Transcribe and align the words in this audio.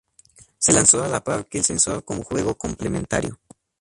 Se 0.57 0.73
lanzó 0.73 1.03
a 1.03 1.07
la 1.07 1.23
par 1.23 1.45
que 1.45 1.59
el 1.59 1.63
sensor 1.63 2.03
como 2.03 2.23
juego 2.23 2.55
complementario. 2.57 3.37